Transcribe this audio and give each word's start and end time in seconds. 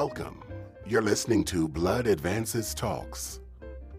Welcome. 0.00 0.42
You're 0.86 1.00
listening 1.00 1.42
to 1.44 1.66
Blood 1.66 2.06
Advances 2.06 2.74
Talks. 2.74 3.40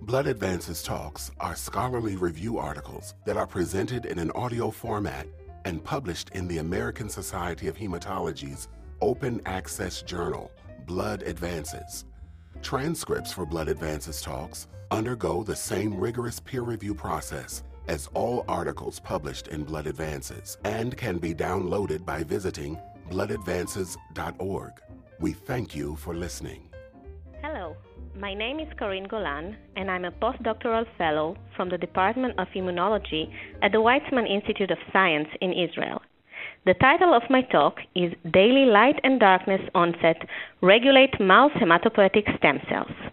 Blood 0.01 0.27
Advances 0.27 0.83
Talks 0.83 1.31
are 1.39 1.55
scholarly 1.55 2.15
review 2.15 2.59
articles 2.59 3.15
that 3.25 3.35
are 3.35 3.47
presented 3.47 4.05
in 4.05 4.19
an 4.19 4.29
audio 4.35 4.69
format 4.69 5.25
and 5.65 5.83
published 5.83 6.29
in 6.35 6.47
the 6.47 6.59
American 6.59 7.09
Society 7.09 7.67
of 7.67 7.75
Hematology's 7.75 8.67
open 9.01 9.41
access 9.47 10.03
journal, 10.03 10.51
Blood 10.85 11.23
Advances. 11.23 12.05
Transcripts 12.61 13.33
for 13.33 13.47
Blood 13.47 13.67
Advances 13.67 14.21
Talks 14.21 14.67
undergo 14.91 15.41
the 15.41 15.55
same 15.55 15.97
rigorous 15.97 16.39
peer 16.39 16.61
review 16.61 16.93
process 16.93 17.63
as 17.87 18.07
all 18.13 18.45
articles 18.47 18.99
published 18.99 19.47
in 19.47 19.63
Blood 19.63 19.87
Advances 19.87 20.59
and 20.63 20.95
can 20.95 21.17
be 21.17 21.33
downloaded 21.33 22.05
by 22.05 22.21
visiting 22.21 22.79
bloodadvances.org. 23.09 24.73
We 25.19 25.33
thank 25.33 25.75
you 25.75 25.95
for 25.95 26.13
listening. 26.13 26.61
Hello, 27.41 27.75
my 28.15 28.35
name 28.35 28.59
is 28.59 28.67
Corinne 28.77 29.07
Golan, 29.07 29.57
and 29.75 29.89
I'm 29.89 30.05
a 30.05 30.11
postdoctoral 30.11 30.85
fellow 30.95 31.35
from 31.55 31.69
the 31.69 31.77
Department 31.79 32.35
of 32.37 32.47
Immunology 32.55 33.33
at 33.63 33.71
the 33.71 33.79
Weizmann 33.79 34.29
Institute 34.29 34.69
of 34.69 34.77
Science 34.93 35.27
in 35.41 35.53
Israel. 35.53 36.03
The 36.67 36.75
title 36.75 37.15
of 37.15 37.23
my 37.31 37.41
talk 37.41 37.77
is 37.95 38.13
Daily 38.31 38.65
Light 38.65 38.99
and 39.03 39.19
Darkness 39.19 39.61
Onset 39.73 40.17
Regulate 40.61 41.19
Mouse 41.19 41.53
Hematopoietic 41.53 42.37
Stem 42.37 42.59
Cells. 42.69 43.11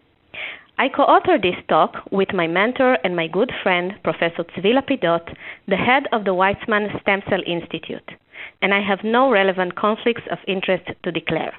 I 0.77 0.91
co 0.91 1.07
authored 1.07 1.41
this 1.41 1.65
talk 1.71 2.07
with 2.11 2.35
my 2.35 2.47
mentor 2.47 2.99
and 3.03 3.17
my 3.17 3.29
good 3.29 3.51
friend, 3.63 3.95
Professor 4.03 4.45
Tzvi 4.45 4.75
Lapidot, 4.75 5.35
the 5.69 5.77
head 5.77 6.03
of 6.13 6.27
the 6.27 6.35
Weizmann 6.35 7.01
Stem 7.01 7.23
Cell 7.31 7.41
Institute, 7.47 8.11
and 8.61 8.75
I 8.75 8.83
have 8.87 9.05
no 9.05 9.31
relevant 9.31 9.75
conflicts 9.75 10.29
of 10.31 10.39
interest 10.47 10.85
to 11.03 11.11
declare. 11.11 11.55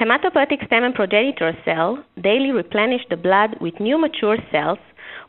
Hematopoietic 0.00 0.66
stem 0.66 0.82
and 0.82 0.94
progenitor 0.94 1.56
cell 1.64 2.04
daily 2.20 2.50
replenish 2.50 3.02
the 3.10 3.16
blood 3.16 3.56
with 3.60 3.78
new 3.78 3.96
mature 3.96 4.38
cells 4.50 4.78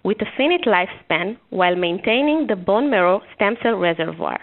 with 0.03 0.19
a 0.21 0.25
finite 0.35 0.65
lifespan 0.65 1.37
while 1.51 1.75
maintaining 1.75 2.47
the 2.47 2.55
bone 2.55 2.89
marrow 2.89 3.21
stem 3.35 3.57
cell 3.61 3.75
reservoir. 3.75 4.39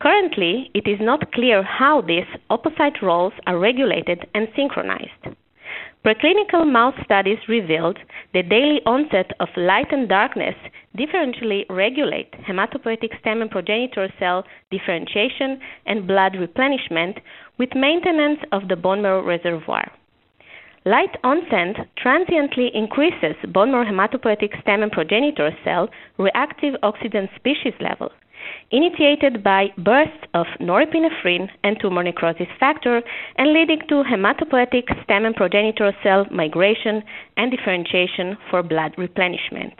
Currently, 0.00 0.70
it 0.74 0.88
is 0.88 0.98
not 1.00 1.30
clear 1.32 1.62
how 1.62 2.00
these 2.00 2.26
opposite 2.50 3.00
roles 3.02 3.32
are 3.46 3.58
regulated 3.58 4.26
and 4.34 4.48
synchronized. 4.56 5.36
Preclinical 6.06 6.70
mouse 6.70 6.94
studies 7.04 7.40
revealed 7.48 7.98
the 8.32 8.44
daily 8.44 8.80
onset 8.86 9.32
of 9.40 9.48
light 9.56 9.90
and 9.90 10.08
darkness 10.08 10.54
differentially 10.96 11.66
regulate 11.68 12.30
hematopoietic 12.48 13.18
stem 13.18 13.42
and 13.42 13.50
progenitor 13.50 14.08
cell 14.20 14.44
differentiation 14.70 15.58
and 15.84 16.06
blood 16.06 16.36
replenishment 16.38 17.18
with 17.58 17.74
maintenance 17.74 18.38
of 18.52 18.68
the 18.68 18.76
bone 18.76 19.02
marrow 19.02 19.20
reservoir. 19.20 19.90
Light 20.84 21.16
onset 21.24 21.74
transiently 21.98 22.70
increases 22.72 23.34
bone 23.52 23.72
marrow 23.72 23.84
hematopoietic 23.84 24.62
stem 24.62 24.84
and 24.84 24.92
progenitor 24.92 25.50
cell 25.64 25.88
reactive 26.18 26.74
oxygen 26.84 27.28
species 27.34 27.74
level 27.80 28.12
initiated 28.70 29.42
by 29.42 29.68
bursts 29.78 30.24
of 30.34 30.46
norepinephrine 30.60 31.48
and 31.64 31.76
tumor 31.80 32.02
necrosis 32.02 32.48
factor 32.58 33.02
and 33.36 33.52
leading 33.52 33.80
to 33.88 34.02
hematopoietic 34.02 34.86
stem 35.04 35.24
and 35.24 35.34
progenitor 35.34 35.92
cell 36.02 36.26
migration 36.30 37.02
and 37.36 37.50
differentiation 37.50 38.36
for 38.50 38.62
blood 38.62 38.92
replenishment. 38.98 39.74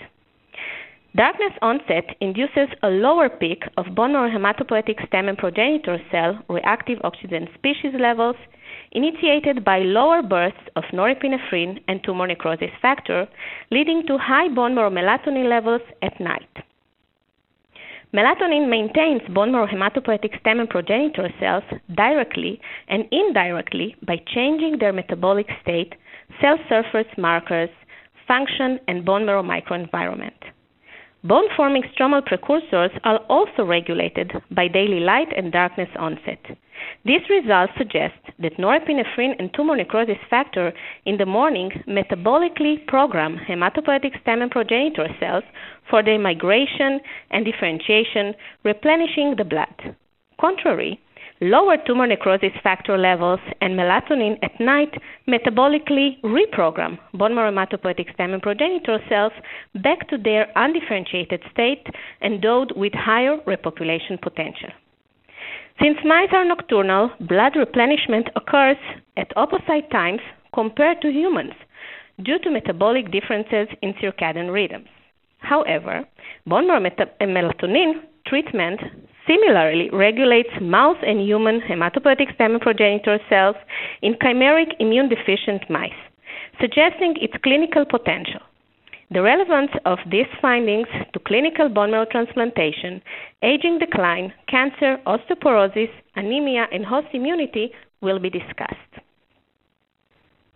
Darkness 1.16 1.52
onset 1.62 2.14
induces 2.20 2.68
a 2.82 2.88
lower 2.88 3.30
peak 3.30 3.62
of 3.78 3.94
bone 3.94 4.12
marrow 4.12 4.28
hematopoietic 4.28 5.06
stem 5.06 5.28
and 5.28 5.38
progenitor 5.38 5.98
cell 6.10 6.38
reactive 6.50 6.98
oxygen 7.04 7.48
species 7.54 7.94
levels 7.98 8.36
initiated 8.92 9.64
by 9.64 9.78
lower 9.78 10.22
bursts 10.22 10.68
of 10.76 10.84
norepinephrine 10.92 11.80
and 11.88 12.04
tumor 12.04 12.26
necrosis 12.26 12.70
factor, 12.82 13.26
leading 13.70 14.02
to 14.06 14.18
high 14.18 14.48
bone 14.54 14.74
marrow 14.74 14.90
melatonin 14.90 15.48
levels 15.48 15.80
at 16.02 16.20
night. 16.20 16.55
Melatonin 18.14 18.68
maintains 18.68 19.22
bone 19.34 19.52
marrow 19.52 19.66
hematopoietic 19.66 20.38
stem 20.40 20.60
and 20.60 20.70
progenitor 20.70 21.28
cells 21.40 21.64
directly 21.94 22.60
and 22.88 23.04
indirectly 23.10 23.96
by 24.06 24.16
changing 24.34 24.78
their 24.78 24.92
metabolic 24.92 25.46
state, 25.60 25.94
cell 26.40 26.56
surface 26.68 27.12
markers, 27.18 27.70
function, 28.28 28.78
and 28.86 29.04
bone 29.04 29.26
marrow 29.26 29.42
microenvironment. 29.42 30.38
Bone 31.26 31.48
forming 31.56 31.82
stromal 31.92 32.24
precursors 32.24 32.92
are 33.02 33.18
also 33.28 33.64
regulated 33.64 34.30
by 34.52 34.68
daily 34.68 35.00
light 35.00 35.26
and 35.36 35.50
darkness 35.50 35.88
onset. 35.98 36.38
These 37.04 37.28
results 37.28 37.72
suggest 37.76 38.14
that 38.38 38.58
norepinephrine 38.58 39.34
and 39.40 39.52
tumor 39.52 39.74
necrosis 39.74 40.22
factor 40.30 40.72
in 41.04 41.16
the 41.16 41.26
morning 41.26 41.82
metabolically 41.88 42.86
program 42.86 43.38
hematopoietic 43.38 44.20
stem 44.20 44.40
and 44.40 44.52
progenitor 44.52 45.08
cells 45.18 45.42
for 45.90 46.00
their 46.00 46.20
migration 46.20 47.00
and 47.32 47.44
differentiation, 47.44 48.32
replenishing 48.62 49.34
the 49.36 49.44
blood. 49.44 49.96
Contrary, 50.40 51.00
lower 51.40 51.76
tumor 51.86 52.06
necrosis 52.06 52.52
factor 52.62 52.96
levels 52.96 53.40
and 53.60 53.74
melatonin 53.74 54.38
at 54.42 54.58
night 54.58 54.94
metabolically 55.28 56.18
reprogram 56.22 56.98
bone 57.12 57.34
marrow 57.34 57.50
hematopoietic 57.50 58.12
stem 58.14 58.32
and 58.32 58.42
progenitor 58.42 58.98
cells 59.08 59.32
back 59.82 60.08
to 60.08 60.16
their 60.16 60.46
undifferentiated 60.56 61.42
state 61.52 61.86
endowed 62.22 62.72
with 62.74 62.92
higher 62.94 63.36
repopulation 63.46 64.20
potential. 64.22 64.70
Since 65.82 65.98
mice 66.06 66.30
are 66.32 66.44
nocturnal, 66.44 67.10
blood 67.20 67.52
replenishment 67.54 68.30
occurs 68.34 68.78
at 69.18 69.36
opposite 69.36 69.90
times 69.90 70.20
compared 70.54 71.02
to 71.02 71.10
humans 71.10 71.52
due 72.24 72.38
to 72.38 72.50
metabolic 72.50 73.12
differences 73.12 73.68
in 73.82 73.92
circadian 73.94 74.50
rhythms. 74.50 74.88
However, 75.40 76.04
bone 76.46 76.66
marrow 76.66 76.80
melatonin 77.20 78.00
treatment 78.26 78.80
similarly 79.26 79.90
regulates 79.92 80.50
mouse 80.60 80.98
and 81.06 81.20
human 81.20 81.60
hematopoietic 81.60 82.34
stem 82.34 82.58
progenitor 82.60 83.18
cells 83.28 83.56
in 84.02 84.14
chimeric 84.14 84.72
immune 84.78 85.08
deficient 85.08 85.68
mice, 85.68 86.00
suggesting 86.60 87.14
its 87.20 87.34
clinical 87.42 87.84
potential. 87.84 88.40
The 89.10 89.22
relevance 89.22 89.70
of 89.84 89.98
these 90.10 90.26
findings 90.42 90.88
to 91.12 91.20
clinical 91.20 91.68
bone 91.68 91.92
marrow 91.92 92.06
transplantation, 92.10 93.00
aging 93.42 93.78
decline, 93.78 94.32
cancer, 94.48 94.98
osteoporosis, 95.06 95.90
anemia, 96.16 96.66
and 96.72 96.84
host 96.84 97.08
immunity 97.12 97.72
will 98.00 98.18
be 98.18 98.30
discussed. 98.30 99.05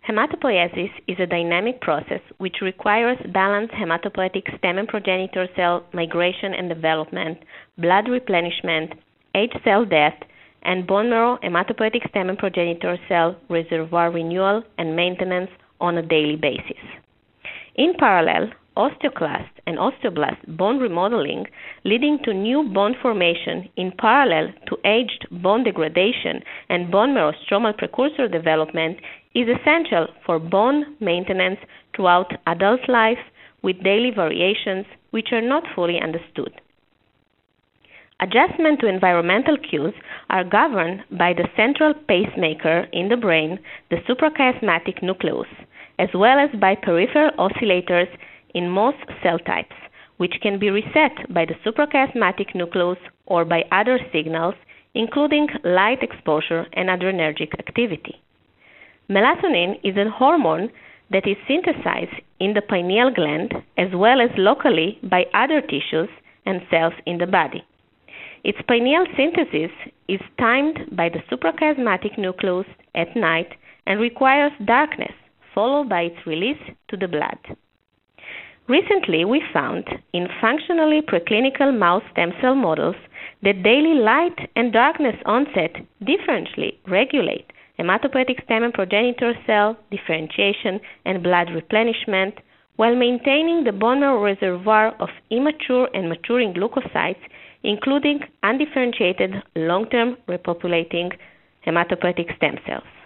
Hematopoiesis 0.08 0.90
is 1.08 1.18
a 1.20 1.26
dynamic 1.26 1.80
process 1.82 2.20
which 2.38 2.62
requires 2.62 3.18
balanced 3.34 3.74
hematopoietic 3.74 4.56
stem 4.58 4.78
and 4.78 4.88
progenitor 4.88 5.46
cell 5.54 5.84
migration 5.92 6.54
and 6.54 6.70
development, 6.70 7.38
blood 7.76 8.08
replenishment, 8.08 8.94
age 9.34 9.52
cell 9.62 9.84
death, 9.84 10.18
and 10.62 10.86
bone 10.86 11.10
marrow 11.10 11.38
hematopoietic 11.42 12.08
stem 12.08 12.30
and 12.30 12.38
progenitor 12.38 12.96
cell 13.08 13.36
reservoir 13.50 14.10
renewal 14.10 14.62
and 14.78 14.96
maintenance 14.96 15.50
on 15.80 15.98
a 15.98 16.02
daily 16.02 16.36
basis. 16.36 16.82
In 17.76 17.92
parallel, 17.98 18.52
osteoclast 18.84 19.54
and 19.66 19.76
osteoblast 19.78 20.40
bone 20.56 20.78
remodeling, 20.78 21.44
leading 21.84 22.18
to 22.24 22.32
new 22.32 22.62
bone 22.74 22.94
formation 23.02 23.68
in 23.76 23.92
parallel 23.98 24.46
to 24.68 24.76
aged 24.84 25.26
bone 25.42 25.64
degradation 25.64 26.42
and 26.68 26.90
bone 26.90 27.12
marrow 27.14 27.32
stromal 27.42 27.76
precursor 27.76 28.26
development, 28.28 28.98
is 29.34 29.48
essential 29.48 30.06
for 30.24 30.38
bone 30.38 30.96
maintenance 31.00 31.60
throughout 31.94 32.32
adult 32.46 32.80
life 32.88 33.24
with 33.62 33.82
daily 33.82 34.10
variations 34.14 34.86
which 35.10 35.28
are 35.32 35.46
not 35.52 35.62
fully 35.74 35.98
understood. 36.00 36.52
Adjustment 38.22 38.80
to 38.80 38.86
environmental 38.86 39.56
cues 39.56 39.94
are 40.28 40.44
governed 40.44 41.00
by 41.10 41.32
the 41.32 41.48
central 41.56 41.94
pacemaker 42.06 42.86
in 42.92 43.08
the 43.08 43.16
brain, 43.16 43.58
the 43.90 43.96
suprachiasmatic 44.06 45.02
nucleus, 45.02 45.48
as 45.98 46.08
well 46.14 46.38
as 46.38 46.50
by 46.60 46.74
peripheral 46.74 47.30
oscillators 47.38 48.08
in 48.54 48.68
most 48.68 48.98
cell 49.22 49.38
types, 49.38 49.76
which 50.16 50.34
can 50.42 50.58
be 50.58 50.70
reset 50.70 51.32
by 51.32 51.44
the 51.44 51.54
suprachiasmatic 51.64 52.54
nucleus 52.54 52.98
or 53.26 53.44
by 53.44 53.64
other 53.72 53.98
signals, 54.12 54.54
including 54.94 55.48
light 55.64 56.02
exposure 56.02 56.66
and 56.72 56.88
adrenergic 56.88 57.58
activity. 57.58 58.20
Melatonin 59.08 59.78
is 59.82 59.96
a 59.96 60.10
hormone 60.10 60.70
that 61.10 61.26
is 61.26 61.36
synthesized 61.48 62.20
in 62.38 62.54
the 62.54 62.62
pineal 62.62 63.10
gland 63.12 63.52
as 63.76 63.88
well 63.94 64.20
as 64.20 64.30
locally 64.36 64.98
by 65.02 65.24
other 65.34 65.60
tissues 65.60 66.08
and 66.46 66.60
cells 66.70 66.94
in 67.06 67.18
the 67.18 67.26
body. 67.26 67.64
Its 68.44 68.58
pineal 68.68 69.04
synthesis 69.16 69.70
is 70.08 70.20
timed 70.38 70.78
by 70.96 71.08
the 71.08 71.22
suprachiasmatic 71.30 72.16
nucleus 72.16 72.66
at 72.94 73.14
night 73.16 73.48
and 73.86 74.00
requires 74.00 74.52
darkness, 74.64 75.12
followed 75.54 75.88
by 75.88 76.02
its 76.02 76.26
release 76.26 76.62
to 76.88 76.96
the 76.96 77.08
blood. 77.08 77.38
Recently, 78.70 79.24
we 79.24 79.42
found 79.52 79.82
in 80.12 80.28
functionally 80.40 81.00
preclinical 81.02 81.76
mouse 81.76 82.04
stem 82.12 82.30
cell 82.40 82.54
models 82.54 82.94
that 83.42 83.64
daily 83.64 83.94
light 83.94 84.38
and 84.54 84.72
darkness 84.72 85.16
onset 85.26 85.72
differentially 86.04 86.74
regulate 86.86 87.50
hematopoietic 87.80 88.44
stem 88.44 88.62
and 88.62 88.72
progenitor 88.72 89.34
cell 89.44 89.76
differentiation 89.90 90.78
and 91.04 91.20
blood 91.20 91.48
replenishment, 91.52 92.34
while 92.76 92.94
maintaining 92.94 93.64
the 93.64 93.72
bone 93.72 93.98
marrow 93.98 94.22
reservoir 94.22 94.94
of 95.00 95.08
immature 95.32 95.88
and 95.92 96.08
maturing 96.08 96.54
leukocytes, 96.54 97.24
including 97.64 98.20
undifferentiated 98.44 99.32
long-term 99.56 100.16
repopulating 100.28 101.10
hematopoietic 101.66 102.36
stem 102.36 102.56
cells. 102.68 102.99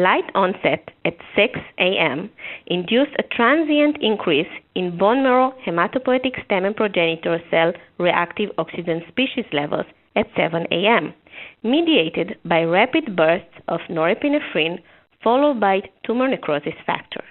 Light 0.00 0.30
onset 0.36 0.90
at 1.04 1.16
6 1.34 1.58
a.m. 1.78 2.30
induced 2.68 3.10
a 3.18 3.24
transient 3.34 3.96
increase 4.00 4.46
in 4.76 4.96
bone 4.96 5.24
marrow 5.24 5.52
hematopoietic 5.66 6.44
stem 6.44 6.64
and 6.64 6.76
progenitor 6.76 7.40
cell 7.50 7.72
reactive 7.98 8.50
oxygen 8.58 9.02
species 9.08 9.44
levels 9.52 9.86
at 10.14 10.26
7 10.36 10.66
a.m., 10.70 11.12
mediated 11.64 12.38
by 12.44 12.62
rapid 12.62 13.16
bursts 13.16 13.58
of 13.66 13.80
norepinephrine 13.90 14.78
followed 15.22 15.58
by 15.58 15.80
tumor 16.06 16.28
necrosis 16.28 16.78
factor. 16.86 17.24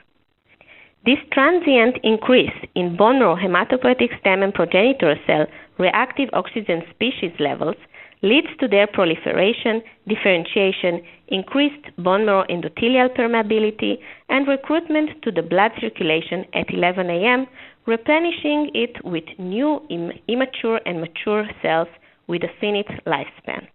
This 1.06 1.20
transient 1.32 2.00
increase 2.04 2.58
in 2.76 2.98
bone 2.98 3.20
marrow 3.20 3.38
hematopoietic 3.38 4.20
stem 4.20 4.44
and 4.44 4.54
progenitor 4.54 5.16
cell 5.26 5.46
reactive 5.80 6.30
oxygen 6.34 6.82
species 6.90 7.32
levels 7.40 7.78
leads 8.22 8.48
to 8.60 8.68
their 8.68 8.88
proliferation, 8.88 9.82
differentiation, 10.08 11.02
increased 11.28 11.86
bone 11.98 12.26
marrow 12.26 12.46
endothelial 12.50 13.16
permeability, 13.16 13.98
and 14.30 14.48
recruitment 14.48 15.22
to 15.24 15.32
the 15.32 15.42
blood 15.42 15.72
circulation 15.80 16.46
at 16.54 16.74
11 16.74 17.10
a.m., 17.10 17.46
replenishing 17.86 18.72
it 18.74 19.04
with 19.04 19.24
new 19.38 19.82
Im- 19.90 20.12
immature 20.28 20.82
and 20.86 21.00
mature 21.00 21.46
cells 21.62 21.88
with 22.28 22.44
a 22.44 22.50
finite 22.60 22.90
lifespan. 23.06 23.68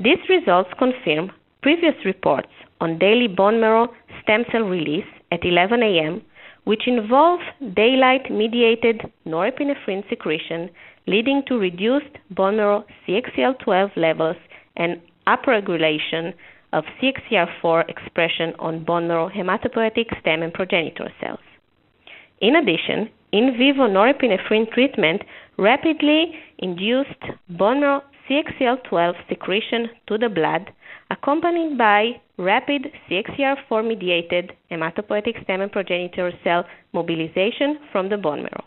These 0.00 0.28
results 0.28 0.70
confirm 0.78 1.32
previous 1.62 1.94
reports 2.04 2.50
on 2.80 2.98
daily 2.98 3.28
bone 3.28 3.60
marrow 3.60 3.88
stem 4.22 4.44
cell 4.50 4.62
release 4.62 5.06
at 5.32 5.44
11 5.44 5.82
a.m., 5.82 6.22
which 6.64 6.86
involve 6.86 7.40
daylight 7.74 8.30
mediated 8.30 9.00
norepinephrine 9.26 10.08
secretion 10.08 10.68
leading 11.08 11.42
to 11.48 11.58
reduced 11.58 12.14
bone 12.30 12.56
marrow 12.58 12.84
CXCL12 13.06 13.96
levels 13.96 14.36
and 14.76 15.00
upregulation 15.26 16.34
of 16.72 16.84
CXCR4 17.00 17.88
expression 17.88 18.52
on 18.58 18.84
bone 18.84 19.08
marrow 19.08 19.30
hematopoietic 19.30 20.20
stem 20.20 20.42
and 20.42 20.52
progenitor 20.52 21.10
cells. 21.20 21.40
In 22.40 22.56
addition, 22.56 23.08
in 23.32 23.56
vivo 23.58 23.88
norepinephrine 23.88 24.70
treatment 24.72 25.22
rapidly 25.56 26.34
induced 26.58 27.24
bone 27.48 27.80
marrow 27.80 28.02
CXCL12 28.28 29.14
secretion 29.30 29.88
to 30.06 30.18
the 30.18 30.28
blood, 30.28 30.70
accompanied 31.10 31.78
by 31.78 32.20
rapid 32.36 32.88
CXCR4 33.08 33.88
mediated 33.88 34.52
hematopoietic 34.70 35.42
stem 35.42 35.62
and 35.62 35.72
progenitor 35.72 36.30
cell 36.44 36.64
mobilization 36.92 37.78
from 37.90 38.10
the 38.10 38.18
bone 38.18 38.42
marrow. 38.42 38.64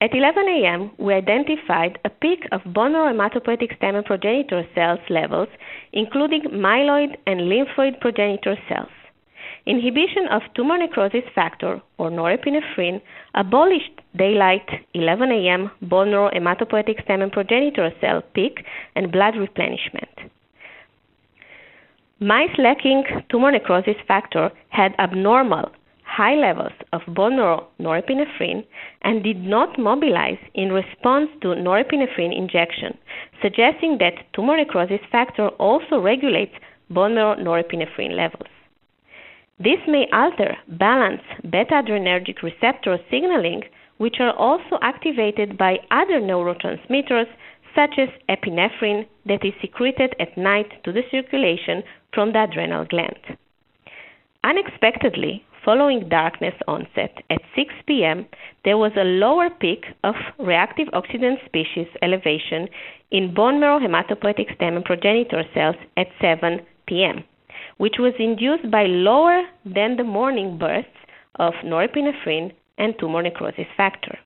At 0.00 0.14
11 0.14 0.48
a.m., 0.48 0.90
we 0.98 1.14
identified 1.14 1.98
a 2.04 2.10
peak 2.10 2.46
of 2.52 2.60
bone 2.74 2.92
marrow 2.92 3.12
hematopoietic 3.12 3.76
stem 3.76 3.94
and 3.94 4.04
progenitor 4.04 4.66
cells 4.74 4.98
levels, 5.08 5.48
including 5.92 6.42
myeloid 6.52 7.16
and 7.26 7.42
lymphoid 7.42 8.00
progenitor 8.00 8.56
cells. 8.68 8.90
Inhibition 9.66 10.26
of 10.30 10.42
tumor 10.54 10.76
necrosis 10.76 11.24
factor, 11.34 11.80
or 11.96 12.10
norepinephrine, 12.10 13.00
abolished 13.34 14.00
daylight 14.16 14.68
11 14.92 15.30
a.m. 15.30 15.70
bone 15.80 16.10
marrow 16.10 16.30
hematopoietic 16.30 17.02
stem 17.04 17.22
and 17.22 17.32
progenitor 17.32 17.90
cell 18.00 18.20
peak 18.34 18.64
and 18.94 19.10
blood 19.10 19.36
replenishment. 19.36 20.10
Mice 22.20 22.56
lacking 22.58 23.04
tumor 23.30 23.52
necrosis 23.52 23.96
factor 24.06 24.50
had 24.68 24.94
abnormal 24.98 25.70
high 26.16 26.34
levels 26.34 26.72
of 26.92 27.00
bone 27.14 27.36
marrow 27.36 27.66
norepinephrine 27.80 28.64
and 29.02 29.24
did 29.24 29.38
not 29.42 29.78
mobilize 29.78 30.38
in 30.54 30.70
response 30.70 31.28
to 31.40 31.48
norepinephrine 31.48 32.36
injection, 32.36 32.96
suggesting 33.42 33.98
that 33.98 34.22
tumor 34.32 34.56
necrosis 34.56 35.00
factor 35.10 35.48
also 35.58 35.98
regulates 35.98 36.54
bone 36.90 37.14
marrow 37.14 37.34
norepinephrine 37.34 38.14
levels. 38.16 38.50
This 39.58 39.80
may 39.86 40.06
alter 40.12 40.56
balance 40.68 41.22
beta 41.42 41.82
adrenergic 41.82 42.42
receptor 42.42 42.98
signaling, 43.10 43.62
which 43.98 44.16
are 44.20 44.36
also 44.36 44.78
activated 44.82 45.56
by 45.56 45.78
other 45.90 46.20
neurotransmitters 46.20 47.30
such 47.74 47.94
as 47.98 48.08
epinephrine 48.28 49.06
that 49.26 49.44
is 49.44 49.52
secreted 49.60 50.14
at 50.20 50.36
night 50.36 50.70
to 50.84 50.92
the 50.92 51.02
circulation 51.10 51.82
from 52.12 52.32
the 52.32 52.44
adrenal 52.44 52.84
gland. 52.84 53.36
Unexpectedly, 54.44 55.44
following 55.64 56.08
darkness 56.08 56.54
onset 56.68 57.22
at 57.30 57.40
6 57.56 57.72
p.m., 57.86 58.26
there 58.64 58.78
was 58.78 58.92
a 58.96 59.04
lower 59.04 59.48
peak 59.50 59.84
of 60.02 60.14
reactive 60.38 60.88
oxygen 60.92 61.36
species 61.46 61.86
elevation 62.02 62.68
in 63.10 63.34
bone 63.34 63.60
marrow 63.60 63.78
hematopoietic 63.78 64.54
stem 64.54 64.76
and 64.76 64.84
progenitor 64.84 65.42
cells 65.54 65.76
at 65.96 66.06
7 66.20 66.60
p.m., 66.86 67.24
which 67.78 67.94
was 67.98 68.14
induced 68.18 68.70
by 68.70 68.84
lower 68.86 69.42
than 69.64 69.96
the 69.96 70.04
morning 70.04 70.58
bursts 70.58 70.90
of 71.36 71.54
norepinephrine 71.64 72.52
and 72.78 72.94
tumor 72.98 73.22
necrosis 73.22 73.66
factor. 73.76 74.18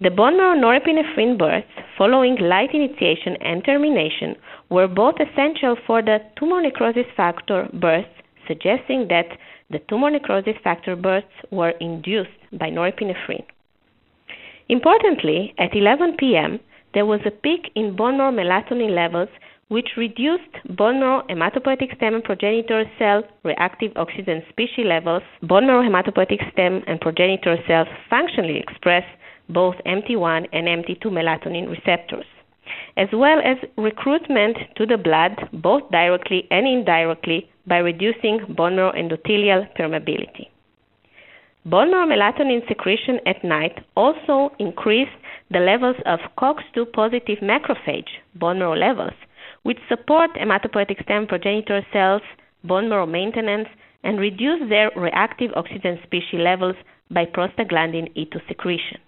The 0.00 0.10
bone 0.10 0.36
marrow 0.36 0.56
norepinephrine 0.56 1.38
bursts 1.38 1.72
following 1.96 2.36
light 2.40 2.72
initiation 2.72 3.36
and 3.40 3.64
termination 3.64 4.36
were 4.70 4.86
both 4.86 5.16
essential 5.18 5.76
for 5.86 6.02
the 6.02 6.18
tumor 6.38 6.62
necrosis 6.62 7.06
factor 7.16 7.68
bursts, 7.72 8.14
suggesting 8.46 9.08
that 9.08 9.26
the 9.70 9.78
tumor 9.88 10.10
necrosis 10.10 10.56
factor 10.64 10.96
bursts 10.96 11.38
were 11.50 11.74
induced 11.80 12.40
by 12.52 12.70
norepinephrine. 12.70 13.44
Importantly, 14.68 15.54
at 15.58 15.74
11 15.74 16.16
p.m., 16.18 16.60
there 16.94 17.06
was 17.06 17.20
a 17.26 17.30
peak 17.30 17.70
in 17.74 17.96
bone 17.96 18.18
marrow 18.18 18.32
melatonin 18.32 18.94
levels, 18.94 19.28
which 19.68 19.96
reduced 19.96 20.54
bone 20.76 21.00
marrow 21.00 21.22
hematopoietic 21.28 21.94
stem 21.96 22.14
and 22.14 22.24
progenitor 22.24 22.84
cell 22.98 23.22
reactive 23.44 23.92
oxygen 23.96 24.42
species 24.48 24.86
levels. 24.86 25.22
Bone 25.42 25.66
marrow 25.66 25.82
hematopoietic 25.82 26.50
stem 26.52 26.82
and 26.86 27.00
progenitor 27.00 27.56
cells 27.66 27.88
functionally 28.08 28.58
express 28.58 29.04
both 29.50 29.74
MT1 29.86 30.48
and 30.52 30.66
MT2 30.66 31.04
melatonin 31.06 31.68
receptors 31.70 32.24
as 32.96 33.08
well 33.12 33.38
as 33.44 33.56
recruitment 33.76 34.56
to 34.76 34.84
the 34.84 34.96
blood, 34.96 35.32
both 35.52 35.88
directly 35.90 36.46
and 36.50 36.66
indirectly, 36.66 37.48
by 37.68 37.78
reducing 37.78 38.40
bone 38.56 38.76
marrow 38.76 38.92
endothelial 38.92 39.68
permeability. 39.76 40.48
Bone 41.64 41.90
marrow 41.90 42.06
melatonin 42.06 42.66
secretion 42.66 43.20
at 43.26 43.44
night 43.44 43.78
also 43.94 44.50
increased 44.58 45.18
the 45.50 45.58
levels 45.58 45.96
of 46.06 46.20
COX2 46.38 46.92
positive 46.92 47.38
macrophage 47.42 48.08
bone 48.34 48.58
marrow 48.58 48.76
levels, 48.76 49.12
which 49.64 49.78
support 49.88 50.30
hematopoietic 50.34 51.02
stem 51.02 51.26
progenitor 51.26 51.84
cells 51.92 52.22
bone 52.64 52.88
marrow 52.88 53.06
maintenance 53.06 53.68
and 54.02 54.18
reduce 54.18 54.68
their 54.68 54.90
reactive 54.96 55.50
oxygen 55.56 55.98
species 56.04 56.40
levels 56.40 56.76
by 57.10 57.24
prostaglandin 57.24 58.12
E2 58.16 58.46
secretion. 58.48 58.98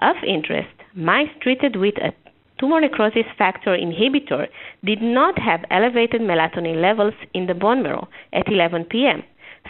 Of 0.00 0.16
interest, 0.26 0.74
mice 0.94 1.28
treated 1.40 1.76
with 1.76 1.94
a 1.98 2.12
tumor 2.60 2.80
necrosis 2.80 3.24
factor 3.38 3.76
inhibitor 3.76 4.46
did 4.84 5.00
not 5.00 5.38
have 5.38 5.64
elevated 5.70 6.20
melatonin 6.20 6.80
levels 6.80 7.14
in 7.32 7.46
the 7.46 7.54
bone 7.54 7.82
marrow 7.82 8.06
at 8.34 8.46
11 8.46 8.84
p.m., 8.84 9.22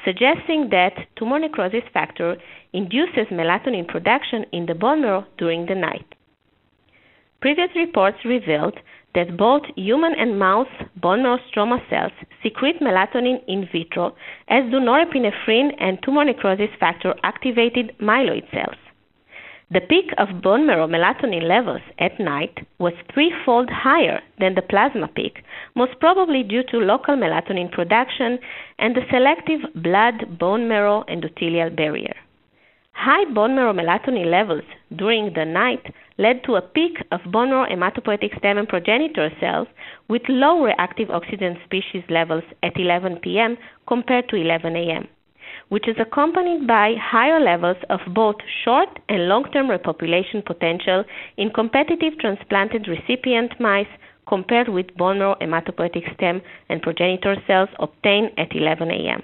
suggesting 0.05 0.69
that 0.71 0.93
tumor 1.17 1.39
necrosis 1.39 1.85
factor 1.95 2.37
induces 2.73 3.27
melatonin 3.31 3.87
production 3.87 4.45
in 4.53 4.67
the 4.67 4.75
bone 4.75 5.03
marrow 5.03 5.25
during 5.39 5.67
the 5.67 5.75
night. 5.75 6.07
Previous 7.41 7.71
reports 7.75 8.19
revealed 8.25 8.79
that 9.15 9.37
both 9.37 9.63
human 9.77 10.13
and 10.19 10.39
mouse 10.39 10.69
bone 11.01 11.23
marrow 11.23 11.39
stroma 11.49 11.79
cells 11.89 12.13
secrete 12.43 12.81
melatonin 12.81 13.39
in 13.49 13.69
vitro, 13.73 14.15
as 14.49 14.65
do 14.71 14.79
norepinephrine 14.79 15.71
and 15.81 15.99
tumor 16.03 16.25
necrosis 16.25 16.71
factor 16.79 17.15
activated 17.23 17.93
myeloid 18.01 18.49
cells. 18.51 18.77
The 19.73 19.81
peak 19.83 20.11
of 20.19 20.43
bone 20.43 20.67
marrow 20.67 20.89
melatonin 20.89 21.45
levels 21.45 21.83
at 21.97 22.19
night 22.19 22.67
was 22.81 22.93
threefold 23.15 23.71
higher 23.71 24.21
than 24.41 24.57
the 24.57 24.63
plasma 24.63 25.07
peak, 25.07 25.45
most 25.77 25.93
probably 26.01 26.43
due 26.43 26.65
to 26.73 26.79
local 26.79 27.15
melatonin 27.15 27.71
production 27.71 28.41
and 28.81 28.97
the 28.97 29.07
selective 29.09 29.61
blood 29.77 30.41
bone 30.41 30.67
marrow 30.67 31.05
endothelial 31.09 31.77
barrier. 31.77 32.17
High 32.95 33.27
bone 33.33 33.55
marrow 33.55 33.73
melatonin 33.73 34.27
levels 34.29 34.65
during 34.97 35.35
the 35.35 35.45
night 35.45 35.95
led 36.19 36.43
to 36.47 36.57
a 36.57 36.63
peak 36.63 36.97
of 37.13 37.21
bone 37.31 37.51
marrow 37.51 37.67
hematopoietic 37.71 38.37
stem 38.39 38.59
and 38.59 38.69
progenitor 38.69 39.31
cells 39.39 39.69
with 40.09 40.23
low 40.29 40.65
reactive 40.65 41.11
oxygen 41.11 41.57
species 41.65 42.03
levels 42.09 42.43
at 42.65 42.77
11 42.77 43.21
p.m. 43.23 43.57
compared 43.87 44.29
to 44.31 44.35
11 44.35 44.75
a.m 44.75 45.07
which 45.71 45.89
is 45.89 45.97
accompanied 45.99 46.67
by 46.67 46.95
higher 47.01 47.41
levels 47.41 47.77
of 47.89 48.01
both 48.15 48.37
short 48.65 48.89
and 49.09 49.29
long-term 49.29 49.69
repopulation 49.69 50.45
potential 50.45 51.05
in 51.37 51.51
competitive 51.51 52.19
transplanted 52.19 52.87
recipient 52.87 53.59
mice 53.59 53.93
compared 54.29 54.69
with 54.69 54.95
bone 54.97 55.19
marrow 55.19 55.37
hematopoietic 55.41 56.13
stem 56.15 56.43
and 56.69 56.83
progenitor 56.83 57.37
cells 57.47 57.69
obtained 57.79 58.31
at 58.37 58.55
11 58.55 58.91
a.m. 58.91 59.23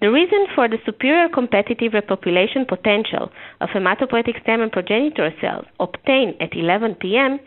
The 0.00 0.10
reason 0.10 0.46
for 0.54 0.68
the 0.68 0.78
superior 0.86 1.28
competitive 1.28 1.92
repopulation 1.92 2.66
potential 2.68 3.32
of 3.60 3.70
hematopoietic 3.70 4.40
stem 4.42 4.62
and 4.62 4.70
progenitor 4.70 5.30
cells 5.40 5.66
obtained 5.80 6.36
at 6.40 6.54
11 6.54 6.96
p.m. 7.00 7.40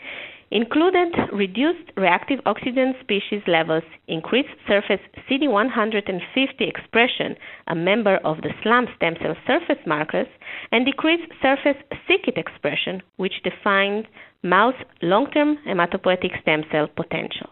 included 0.51 1.15
reduced 1.31 1.91
reactive 1.95 2.39
oxygen 2.45 2.93
species 3.01 3.41
levels, 3.47 3.83
increased 4.07 4.49
surface 4.67 4.99
CD150 5.29 6.59
expression, 6.59 7.35
a 7.67 7.75
member 7.75 8.17
of 8.25 8.37
the 8.41 8.51
SLAM 8.61 8.87
stem 8.97 9.15
cell 9.21 9.35
surface 9.47 9.81
markers, 9.87 10.27
and 10.71 10.85
decreased 10.85 11.31
surface 11.41 11.81
c-KIT 12.05 12.37
expression, 12.37 13.01
which 13.15 13.41
defined 13.43 14.07
mouse 14.43 14.75
long-term 15.01 15.57
hematopoietic 15.65 16.41
stem 16.41 16.63
cell 16.69 16.87
potential. 16.95 17.49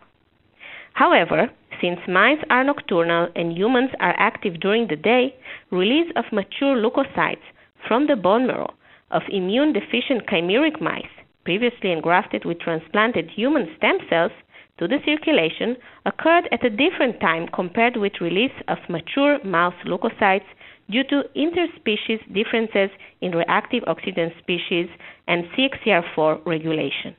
However, 0.93 1.49
since 1.81 1.99
mice 2.09 2.43
are 2.49 2.65
nocturnal 2.65 3.29
and 3.35 3.57
humans 3.57 3.91
are 4.01 4.15
active 4.17 4.59
during 4.59 4.87
the 4.89 4.97
day, 4.97 5.33
release 5.71 6.11
of 6.17 6.25
mature 6.33 6.75
leukocytes 6.75 7.47
from 7.87 8.07
the 8.07 8.17
bone 8.17 8.45
marrow 8.45 8.73
of 9.11 9.21
immune 9.29 9.71
deficient 9.71 10.27
chimeric 10.27 10.81
mice 10.81 11.18
previously 11.43 11.91
engrafted 11.91 12.45
with 12.45 12.59
transplanted 12.59 13.29
human 13.29 13.67
stem 13.77 13.97
cells 14.09 14.31
to 14.77 14.87
the 14.87 14.99
circulation 15.05 15.75
occurred 16.05 16.47
at 16.51 16.65
a 16.65 16.69
different 16.69 17.19
time 17.19 17.47
compared 17.53 17.97
with 17.97 18.21
release 18.21 18.57
of 18.67 18.77
mature 18.87 19.37
mouse 19.43 19.75
leukocytes 19.85 20.47
due 20.89 21.03
to 21.03 21.23
interspecies 21.35 22.21
differences 22.33 22.89
in 23.21 23.31
reactive 23.31 23.83
oxygen 23.87 24.31
species 24.39 24.87
and 25.27 25.43
CXCR4 25.55 26.45
regulation. 26.45 27.15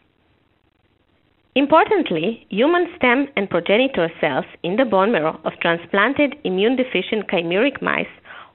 Importantly, 1.54 2.46
human 2.48 2.86
stem 2.96 3.26
and 3.36 3.50
progenitor 3.50 4.08
cells 4.20 4.44
in 4.62 4.76
the 4.76 4.84
bone 4.84 5.12
marrow 5.12 5.40
of 5.44 5.52
transplanted 5.60 6.36
immune 6.44 6.76
deficient 6.76 7.28
chimeric 7.28 7.82
mice 7.82 8.06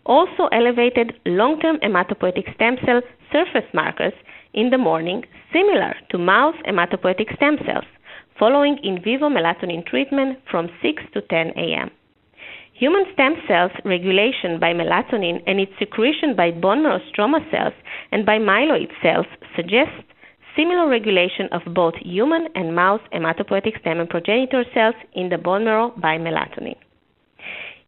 also 0.05 0.47
elevated 0.51 1.13
long 1.25 1.59
term 1.59 1.77
hematopoietic 1.83 2.53
stem 2.55 2.77
cell 2.85 3.01
surface 3.31 3.69
markers 3.73 4.13
in 4.53 4.69
the 4.69 4.77
morning, 4.77 5.23
similar 5.51 5.93
to 6.09 6.17
mouse 6.17 6.55
hematopoietic 6.67 7.35
stem 7.35 7.57
cells, 7.65 7.85
following 8.39 8.77
in 8.83 9.01
vivo 9.03 9.29
melatonin 9.29 9.85
treatment 9.85 10.39
from 10.49 10.69
6 10.81 11.03
to 11.13 11.21
10 11.21 11.53
a.m. 11.57 11.89
Human 12.73 13.05
stem 13.13 13.35
cells 13.47 13.71
regulation 13.85 14.59
by 14.59 14.73
melatonin 14.73 15.41
and 15.47 15.59
its 15.59 15.71
secretion 15.79 16.35
by 16.35 16.51
bone 16.51 16.83
marrow 16.83 16.99
stroma 17.09 17.39
cells 17.49 17.73
and 18.11 18.25
by 18.25 18.37
myeloid 18.37 18.91
cells 19.01 19.27
suggests 19.55 20.03
similar 20.57 20.87
regulation 20.89 21.47
of 21.51 21.61
both 21.73 21.93
human 21.95 22.47
and 22.53 22.75
mouse 22.75 23.01
hematopoietic 23.13 23.79
stem 23.79 23.99
and 23.99 24.09
progenitor 24.09 24.63
cells 24.73 24.95
in 25.13 25.29
the 25.29 25.37
bone 25.37 25.63
marrow 25.63 25.93
by 25.97 26.17
melatonin. 26.17 26.75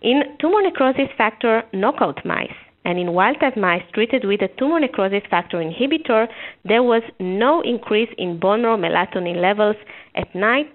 In 0.01 0.37
tumor 0.39 0.61
necrosis 0.61 1.09
factor 1.17 1.63
knockout 1.73 2.23
mice 2.23 2.53
and 2.85 2.99
in 2.99 3.13
wild 3.13 3.39
type 3.39 3.57
mice 3.57 3.81
treated 3.93 4.25
with 4.25 4.41
a 4.43 4.47
tumor 4.59 4.79
necrosis 4.79 5.23
factor 5.29 5.57
inhibitor, 5.57 6.27
there 6.63 6.83
was 6.83 7.01
no 7.19 7.61
increase 7.61 8.09
in 8.17 8.39
bone 8.39 8.61
marrow 8.61 8.77
melatonin 8.77 9.41
levels 9.41 9.75
at 10.15 10.33
night, 10.35 10.71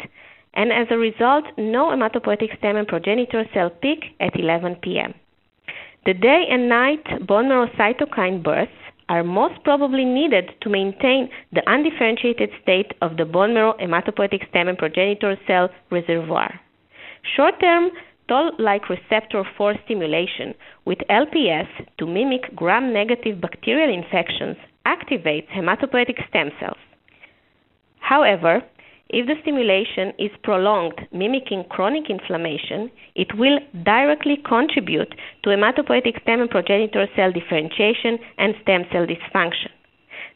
and 0.54 0.72
as 0.72 0.88
a 0.90 0.98
result, 0.98 1.44
no 1.56 1.90
hematopoietic 1.90 2.58
stem 2.58 2.76
and 2.76 2.88
progenitor 2.88 3.44
cell 3.54 3.70
peak 3.70 4.16
at 4.18 4.38
11 4.38 4.76
p.m. 4.82 5.14
The 6.04 6.14
day 6.14 6.46
and 6.50 6.68
night 6.68 7.26
bone 7.26 7.48
marrow 7.48 7.68
cytokine 7.78 8.42
bursts 8.42 8.74
are 9.08 9.22
most 9.22 9.62
probably 9.62 10.04
needed 10.04 10.50
to 10.62 10.68
maintain 10.68 11.30
the 11.52 11.62
undifferentiated 11.66 12.50
state 12.60 12.92
of 13.00 13.16
the 13.16 13.24
bone 13.24 13.54
marrow 13.54 13.74
hematopoietic 13.80 14.48
stem 14.48 14.66
and 14.66 14.76
progenitor 14.76 15.36
cell 15.46 15.68
reservoir. 15.92 16.60
Short 17.36 17.54
term 17.60 17.90
toll-like 18.32 18.88
receptor 18.88 19.42
4 19.58 19.74
stimulation 19.84 20.54
with 20.86 20.98
LPS 21.10 21.68
to 21.98 22.06
mimic 22.06 22.44
gram-negative 22.56 23.42
bacterial 23.42 23.92
infections 23.92 24.56
activates 24.86 25.48
hematopoietic 25.56 26.18
stem 26.28 26.48
cells. 26.58 26.82
However, 28.00 28.62
if 29.10 29.26
the 29.26 29.34
stimulation 29.42 30.14
is 30.18 30.30
prolonged, 30.42 30.98
mimicking 31.12 31.64
chronic 31.68 32.08
inflammation, 32.08 32.90
it 33.14 33.28
will 33.36 33.58
directly 33.84 34.38
contribute 34.48 35.14
to 35.42 35.50
hematopoietic 35.50 36.22
stem 36.22 36.40
and 36.40 36.48
progenitor 36.48 37.06
cell 37.14 37.32
differentiation 37.32 38.18
and 38.38 38.54
stem 38.62 38.84
cell 38.90 39.06
dysfunction. 39.12 39.72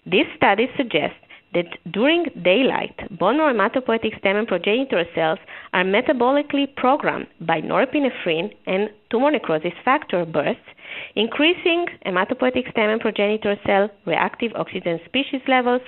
This 0.04 0.26
study 0.36 0.66
suggests 0.76 1.16
that 1.56 1.70
during 1.90 2.26
daylight, 2.44 2.96
bone 3.18 3.38
marrow 3.38 3.54
hematopoietic 3.54 4.18
stem 4.20 4.36
and 4.36 4.46
progenitor 4.46 5.04
cells 5.14 5.40
are 5.72 5.84
metabolically 5.84 6.66
programmed 6.76 7.26
by 7.40 7.60
norepinephrine 7.60 8.48
and 8.66 8.90
tumor 9.10 9.30
necrosis 9.30 9.72
factor 9.84 10.24
bursts, 10.24 10.70
increasing 11.16 11.86
hematopoietic 12.04 12.70
stem 12.70 12.90
and 12.90 13.00
progenitor 13.00 13.56
cell 13.66 13.88
reactive 14.06 14.52
oxygen 14.54 15.00
species 15.06 15.40
levels 15.48 15.82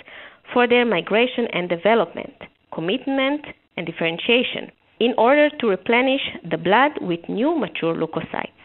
for 0.53 0.67
their 0.67 0.87
migration 0.87 1.47
and 1.53 1.69
development 1.69 2.35
commitment, 2.79 3.45
and 3.77 3.87
differentiation 3.87 4.71
in 5.01 5.13
order 5.17 5.49
to 5.61 5.69
replenish 5.69 6.25
the 6.51 6.57
blood 6.57 6.93
with 7.01 7.21
new 7.29 7.57
mature 7.57 7.95
leukocytes. 7.95 8.63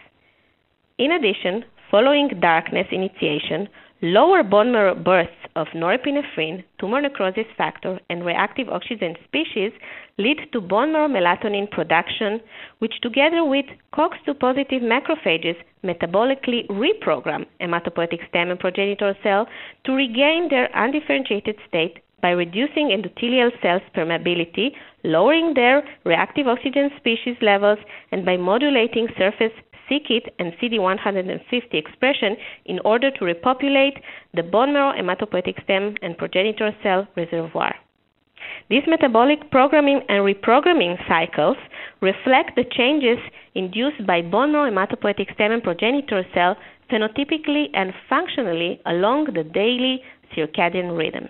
In 0.98 1.12
addition, 1.12 1.63
following 1.91 2.29
darkness 2.39 2.88
initiation, 2.91 3.67
lower 4.01 4.43
bone 4.43 4.72
marrow 4.72 4.95
bursts 4.95 5.42
of 5.55 5.67
norepinephrine, 5.75 6.63
tumor 6.79 7.01
necrosis 7.01 7.45
factor, 7.57 8.00
and 8.10 8.25
reactive 8.25 8.69
oxygen 8.69 9.15
species 9.25 9.72
lead 10.17 10.38
to 10.51 10.62
bone 10.62 10.91
marrow 10.91 11.07
melatonin 11.07 11.69
production, 11.69 12.39
which 12.79 12.93
together 13.01 13.43
with 13.43 13.65
COX2 13.93 14.39
positive 14.39 14.81
macrophages 14.81 15.55
metabolically 15.83 16.67
reprogram 16.67 17.45
hematopoietic 17.62 18.27
stem 18.29 18.51
and 18.51 18.60
progenitor 18.60 19.15
cell 19.24 19.48
to 19.86 19.93
regain 19.93 20.48
their 20.50 20.69
undifferentiated 20.75 21.55
state 21.67 22.00
by 22.22 22.29
reducing 22.29 22.88
endothelial 22.88 23.51
cells 23.62 23.81
permeability, 23.95 24.69
lowering 25.03 25.53
their 25.55 25.83
reactive 26.05 26.48
oxygen 26.48 26.89
species 26.98 27.36
levels, 27.41 27.77
and 28.12 28.25
by 28.25 28.38
modulating 28.38 29.07
surface 29.17 29.51
c-KIT 29.89 30.33
and 30.39 30.53
CD150 30.53 31.74
expression 31.74 32.38
in 32.65 32.79
order 32.86 33.12
to 33.12 33.25
repopulate 33.25 33.98
the 34.34 34.44
bone 34.44 34.74
marrow 34.74 34.94
hematopoietic 34.94 35.63
stem 35.63 35.96
and 36.02 36.18
progenitor 36.18 36.75
cell 36.82 37.08
reservoir. 37.16 37.75
These 38.70 38.84
metabolic 38.88 39.52
programming 39.52 40.02
and 40.10 40.24
reprogramming 40.24 40.98
cycles 41.08 41.58
reflect 42.02 42.56
the 42.56 42.66
changes 42.72 43.20
induced 43.56 44.06
by 44.08 44.22
bone 44.22 44.52
marrow 44.52 44.70
hematopoietic 44.70 45.34
stem 45.34 45.52
and 45.52 45.63
progenitor 45.63 46.25
cell 46.34 46.58
phenotypically 46.92 47.70
and 47.74 47.94
functionally 48.10 48.82
along 48.86 49.28
the 49.34 49.44
daily 49.44 50.02
circadian 50.36 50.98
rhythms. 50.98 51.30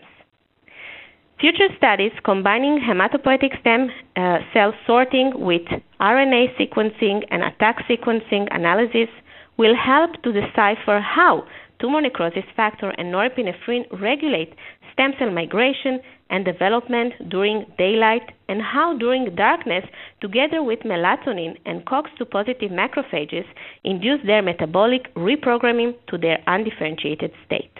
Future 1.39 1.67
studies 1.77 2.13
combining 2.23 2.79
hematopoietic 2.79 3.59
stem 3.59 3.89
uh, 4.15 4.37
cell 4.53 4.73
sorting 4.87 5.33
with 5.35 5.67
RNA 5.99 6.55
sequencing 6.57 7.25
and 7.29 7.43
ATAC 7.43 7.83
sequencing 7.89 8.47
analysis 8.55 9.09
will 9.57 9.75
help 9.75 10.11
to 10.23 10.31
decipher 10.31 10.99
how 11.01 11.45
tumor 11.83 11.99
necrosis 11.99 12.45
factor 12.55 12.91
and 12.97 13.13
norepinephrine 13.13 13.83
regulate 14.01 14.53
stem 14.93 15.11
cell 15.19 15.29
migration 15.29 15.99
and 16.29 16.45
development 16.45 17.11
during 17.29 17.65
daylight 17.77 18.23
and 18.47 18.61
how 18.61 18.97
during 18.97 19.35
darkness 19.35 19.83
together 20.21 20.63
with 20.63 20.79
melatonin 20.79 21.57
and 21.65 21.85
COX2 21.85 22.29
positive 22.31 22.71
macrophages 22.71 23.43
induce 23.83 24.21
their 24.25 24.41
metabolic 24.41 25.13
reprogramming 25.15 25.93
to 26.07 26.17
their 26.17 26.41
undifferentiated 26.47 27.31
state. 27.45 27.75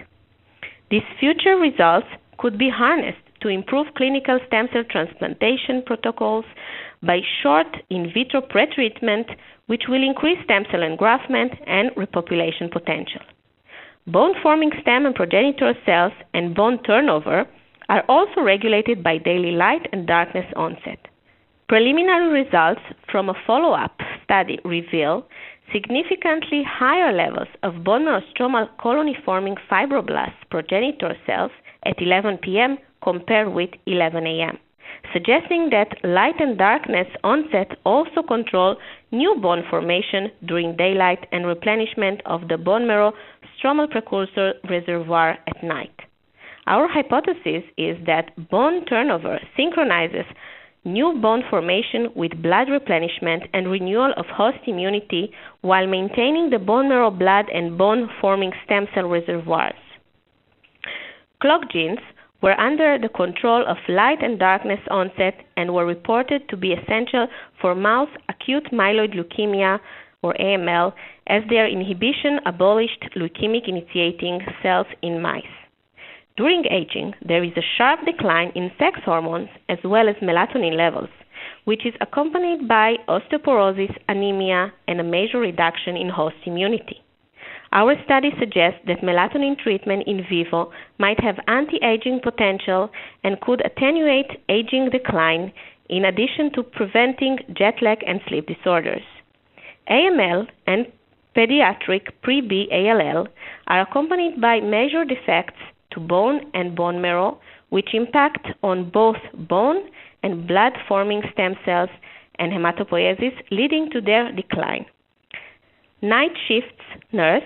These 0.92 1.08
future 1.18 1.56
results 1.56 2.08
could 2.40 2.58
be 2.58 2.70
harnessed 2.70 3.24
to 3.42 3.48
improve 3.48 3.88
clinical 3.96 4.38
stem 4.48 4.68
cell 4.74 4.84
transplantation 4.90 5.82
protocols 5.86 6.46
by 7.02 7.20
short 7.42 7.68
in 7.90 8.12
vitro 8.14 8.42
pretreatment, 8.42 9.30
which 9.68 9.84
will 9.88 10.04
increase 10.04 10.44
stem 10.44 10.66
cell 10.72 10.82
engraftment 10.82 11.56
and 11.66 11.90
repopulation 11.96 12.70
potential. 12.70 13.22
Bone 14.08 14.36
forming 14.42 14.72
stem 14.82 15.06
and 15.06 15.16
progenitor 15.16 15.74
cells 15.86 16.14
and 16.34 16.54
bone 16.54 16.82
turnover 16.84 17.48
are 17.90 18.04
also 18.10 18.42
regulated 18.42 19.04
by 19.04 19.18
daily 19.18 19.52
light 19.52 19.88
and 19.94 20.06
darkness 20.06 20.46
onset. 20.56 21.00
Preliminary 21.70 22.44
results 22.44 22.82
from 23.10 23.30
a 23.30 23.34
follow 23.48 23.74
up 23.74 23.98
study 24.24 24.60
reveal 24.66 25.26
significantly 25.72 26.64
higher 26.68 27.14
levels 27.14 27.48
of 27.64 27.84
bone 27.84 28.06
marrow 28.06 28.22
stromal 28.36 28.68
colony 28.78 29.16
forming 29.26 29.56
fibroblast 29.72 30.36
progenitor 30.52 31.16
cells 31.26 31.52
at 31.86 32.02
11 32.02 32.40
p.m 32.40 32.78
compared 33.04 33.54
with 33.54 33.70
11 33.86 34.26
a.m., 34.26 34.58
suggesting 35.12 35.70
that 35.70 35.98
light 36.04 36.40
and 36.40 36.58
darkness 36.58 37.08
onset 37.24 37.78
also 37.86 38.22
control 38.26 38.78
new 39.12 39.36
bone 39.42 39.64
formation 39.70 40.32
during 40.46 40.76
daylight 40.78 41.26
and 41.32 41.46
replenishment 41.46 42.22
of 42.26 42.48
the 42.48 42.58
bone 42.58 42.88
marrow 42.88 43.14
stromal 43.58 43.90
precursor 43.90 44.54
reservoir 44.70 45.38
at 45.48 45.64
night. 45.64 45.96
Our 46.66 46.88
hypothesis 46.88 47.64
is 47.78 47.98
that 48.06 48.50
bone 48.50 48.86
turnover 48.86 49.40
synchronizes 49.58 50.26
new 50.86 51.18
bone 51.22 51.44
formation 51.50 52.10
with 52.16 52.42
blood 52.42 52.70
replenishment 52.70 53.44
and 53.54 53.70
renewal 53.70 54.14
of 54.18 54.26
host 54.26 54.58
immunity 54.68 55.32
while 55.62 55.88
maintaining 55.88 56.50
the 56.50 56.60
bone 56.60 56.90
marrow 56.90 57.12
blood 57.12 57.46
and 57.54 57.78
bone 57.78 58.10
forming 58.20 58.52
stem 58.66 58.88
cell 58.94 59.08
reservoirs. 59.08 59.74
Clock 61.42 61.72
genes 61.72 62.00
were 62.42 62.60
under 62.60 62.98
the 63.00 63.10
control 63.10 63.66
of 63.66 63.78
light 63.88 64.22
and 64.22 64.38
darkness 64.38 64.80
onset 64.92 65.36
and 65.56 65.74
were 65.74 65.86
reported 65.86 66.48
to 66.50 66.58
be 66.58 66.74
essential 66.74 67.28
for 67.62 67.74
mouse 67.74 68.10
acute 68.28 68.68
myeloid 68.72 69.16
leukemia 69.16 69.80
or 70.22 70.34
AML 70.40 70.94
as 71.28 71.44
their 71.50 71.68
inhibition 71.68 72.40
abolished 72.46 73.04
leukemic 73.16 73.68
initiating 73.68 74.42
cells 74.62 74.88
in 75.02 75.22
mice. 75.22 75.44
During 76.36 76.66
aging, 76.72 77.14
there 77.26 77.44
is 77.44 77.54
a 77.56 77.70
sharp 77.78 78.00
decline 78.06 78.52
in 78.56 78.72
sex 78.80 79.00
hormones 79.06 79.50
as 79.70 79.78
well 79.84 80.10
as 80.10 80.16
melatonin 80.16 80.76
levels, 80.76 81.10
which 81.66 81.86
is 81.86 81.94
accompanied 82.02 82.68
by 82.68 82.96
osteoporosis, 83.08 83.96
anemia, 84.10 84.74
and 84.88 85.00
a 85.00 85.04
major 85.04 85.40
reduction 85.40 85.96
in 85.96 86.10
host 86.10 86.36
immunity. 86.46 87.02
Our 87.72 87.96
study 88.06 88.30
suggests 88.40 88.80
that 88.88 89.02
melatonin 89.02 89.58
treatment 89.58 90.04
in 90.06 90.26
vivo 90.30 90.72
might 91.00 91.20
have 91.22 91.40
anti-aging 91.48 92.20
potential 92.22 92.90
and 93.24 93.42
could 93.42 93.62
attenuate 93.66 94.30
aging 94.50 94.90
decline 94.92 95.52
in 95.90 96.06
addition 96.06 96.52
to 96.54 96.64
preventing 96.64 97.40
jet 97.58 97.76
lag 97.82 98.00
and 98.06 98.22
sleep 98.28 98.48
disorders. 98.48 99.02
AML 99.90 100.48
and 100.68 100.86
pediatric 101.36 102.12
pre-B 102.22 102.68
ALL 102.72 103.28
are 103.68 103.82
accompanied 103.82 104.40
by 104.40 104.60
major 104.60 105.04
defects 105.06 105.60
to 105.92 106.00
bone 106.00 106.42
and 106.54 106.76
bone 106.76 107.02
marrow, 107.02 107.40
which 107.70 107.94
impact 107.94 108.48
on 108.62 108.90
both 108.90 109.18
bone 109.34 109.90
and 110.22 110.48
blood 110.48 110.74
forming 110.88 111.22
stem 111.34 111.56
cells 111.66 111.90
and 112.40 112.52
hematopoiesis, 112.52 113.34
leading 113.52 113.90
to 113.92 114.02
their 114.02 114.32
decline. 114.32 114.86
Night 116.02 116.32
shifts 116.48 116.84
nurse 117.12 117.44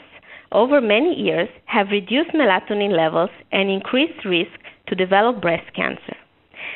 over 0.52 0.80
many 0.80 1.14
years 1.14 1.50
have 1.66 1.88
reduced 1.92 2.32
melatonin 2.32 2.96
levels 2.96 3.30
and 3.52 3.70
increased 3.70 4.26
risk 4.26 4.60
to 4.88 4.96
develop 4.96 5.42
breast 5.42 5.74
cancer. 5.76 6.16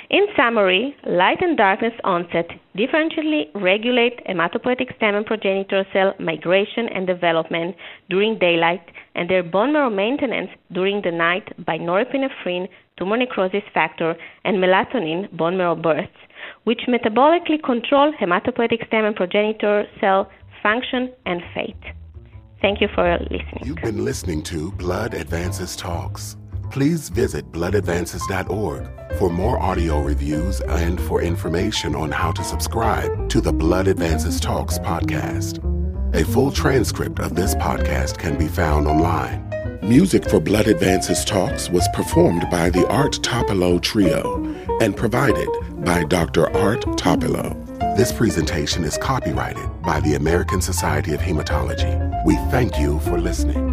In 0.09 0.25
summary, 0.35 0.95
light 1.05 1.41
and 1.41 1.57
darkness 1.57 1.93
onset 2.03 2.47
differentially 2.77 3.49
regulate 3.55 4.19
hematopoietic 4.27 4.95
stem 4.95 5.15
and 5.15 5.25
progenitor 5.25 5.85
cell 5.93 6.13
migration 6.19 6.87
and 6.89 7.07
development 7.07 7.75
during 8.09 8.39
daylight 8.39 8.81
and 9.15 9.29
their 9.29 9.43
bone 9.43 9.73
marrow 9.73 9.89
maintenance 9.89 10.49
during 10.71 11.01
the 11.01 11.11
night 11.11 11.47
by 11.65 11.77
norepinephrine, 11.77 12.67
tumor 12.97 13.17
necrosis 13.17 13.63
factor, 13.73 14.15
and 14.43 14.57
melatonin 14.57 15.31
bone 15.37 15.57
marrow 15.57 15.75
bursts, 15.75 16.17
which 16.63 16.81
metabolically 16.87 17.61
control 17.63 18.11
hematopoietic 18.19 18.85
stem 18.87 19.05
and 19.05 19.15
progenitor 19.15 19.85
cell 19.99 20.29
function 20.63 21.11
and 21.25 21.41
fate. 21.53 21.83
Thank 22.61 22.81
you 22.81 22.87
for 22.93 23.17
listening. 23.19 23.63
You've 23.63 23.77
been 23.77 24.05
listening 24.05 24.43
to 24.43 24.71
Blood 24.73 25.13
Advances 25.13 25.75
Talks 25.75 26.37
please 26.71 27.09
visit 27.09 27.51
bloodadvances.org 27.51 29.00
for 29.21 29.29
more 29.29 29.61
audio 29.61 30.01
reviews 30.01 30.61
and 30.61 30.99
for 30.99 31.21
information 31.21 31.93
on 31.93 32.09
how 32.09 32.31
to 32.31 32.43
subscribe 32.43 33.29
to 33.29 33.39
the 33.39 33.53
Blood 33.53 33.87
Advances 33.87 34.39
Talks 34.39 34.79
podcast. 34.79 35.59
A 36.15 36.25
full 36.25 36.51
transcript 36.51 37.19
of 37.19 37.35
this 37.35 37.53
podcast 37.53 38.17
can 38.17 38.35
be 38.35 38.47
found 38.47 38.87
online. 38.87 39.47
Music 39.83 40.27
for 40.27 40.39
Blood 40.39 40.65
Advances 40.65 41.23
Talks 41.23 41.69
was 41.69 41.87
performed 41.93 42.49
by 42.49 42.71
the 42.71 42.87
Art 42.87 43.19
Topilo 43.21 43.79
Trio 43.79 44.43
and 44.81 44.97
provided 44.97 45.49
by 45.85 46.03
Dr. 46.05 46.51
Art 46.57 46.81
Topilo. 46.97 47.55
This 47.95 48.11
presentation 48.11 48.83
is 48.83 48.97
copyrighted 48.97 49.83
by 49.83 49.99
the 49.99 50.15
American 50.15 50.61
Society 50.61 51.13
of 51.13 51.21
Hematology. 51.21 52.25
We 52.25 52.37
thank 52.49 52.79
you 52.79 52.99
for 53.01 53.19
listening. 53.19 53.70